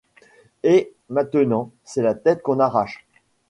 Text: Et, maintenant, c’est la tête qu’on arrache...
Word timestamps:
Et, 0.63 0.95
maintenant, 1.09 1.69
c’est 1.83 2.01
la 2.01 2.15
tête 2.15 2.41
qu’on 2.41 2.59
arrache... 2.59 3.05